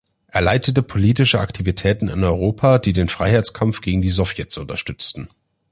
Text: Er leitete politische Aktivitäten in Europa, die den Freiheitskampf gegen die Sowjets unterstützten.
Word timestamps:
Er 0.29 0.41
leitete 0.41 0.81
politische 0.81 1.39
Aktivitäten 1.39 2.07
in 2.07 2.23
Europa, 2.23 2.79
die 2.79 2.91
den 2.91 3.07
Freiheitskampf 3.07 3.81
gegen 3.81 4.01
die 4.01 4.09
Sowjets 4.09 4.57
unterstützten. 4.57 5.29